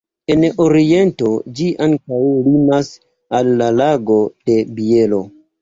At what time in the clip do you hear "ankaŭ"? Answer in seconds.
1.87-2.21